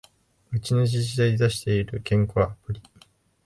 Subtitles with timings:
[0.51, 2.81] うちの自治体で出してる健康アプリ